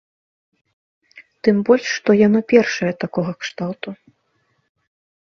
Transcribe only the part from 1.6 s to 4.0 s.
больш што яно першае такога кшталту.